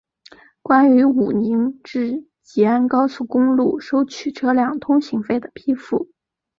[0.63, 6.09] 关于武宁至吉安高速公路收取车辆通行费的批复